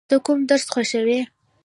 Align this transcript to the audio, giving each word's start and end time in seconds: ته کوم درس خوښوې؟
ته 0.09 0.15
کوم 0.25 0.39
درس 0.49 0.65
خوښوې؟ 0.73 1.19